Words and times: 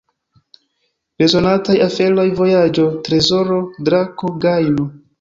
Bezonataj 1.23 1.77
aferoj: 1.89 2.27
vojaĝo, 2.41 2.89
trezoro, 3.09 3.63
drako, 3.87 4.37
gajno. 4.49 4.93